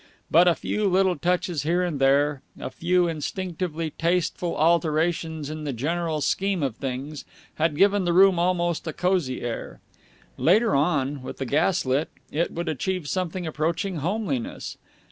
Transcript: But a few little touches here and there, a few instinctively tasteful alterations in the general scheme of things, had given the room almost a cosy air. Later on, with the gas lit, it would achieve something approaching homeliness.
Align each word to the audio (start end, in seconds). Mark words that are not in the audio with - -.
But 0.31 0.47
a 0.47 0.55
few 0.55 0.87
little 0.87 1.15
touches 1.15 1.61
here 1.61 1.83
and 1.83 1.99
there, 1.99 2.41
a 2.59 2.71
few 2.71 3.07
instinctively 3.07 3.91
tasteful 3.91 4.57
alterations 4.57 5.51
in 5.51 5.63
the 5.63 5.73
general 5.73 6.21
scheme 6.21 6.63
of 6.63 6.75
things, 6.77 7.23
had 7.57 7.77
given 7.77 8.05
the 8.05 8.11
room 8.11 8.39
almost 8.39 8.87
a 8.87 8.93
cosy 8.93 9.41
air. 9.43 9.79
Later 10.37 10.73
on, 10.75 11.21
with 11.21 11.37
the 11.37 11.45
gas 11.45 11.85
lit, 11.85 12.09
it 12.31 12.49
would 12.49 12.67
achieve 12.67 13.07
something 13.07 13.45
approaching 13.45 13.97
homeliness. 13.97 14.75